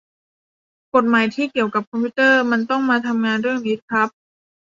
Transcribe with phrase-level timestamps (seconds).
[0.95, 4.09] กฎหมายที่เกี่ยวกับคอมพิวเตอร์มันต้องมาทำงานเรื่องนี้ครับ